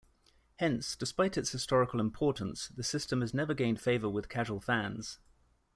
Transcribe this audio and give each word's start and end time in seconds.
Hence, 0.57 0.95
despite 0.95 1.37
its 1.37 1.51
historical 1.51 1.99
importance, 1.99 2.69
the 2.69 2.81
system 2.81 3.21
has 3.21 3.35
never 3.35 3.53
gained 3.53 3.79
favor 3.79 4.09
with 4.09 4.29
casual 4.29 4.59
fans. 4.59 5.19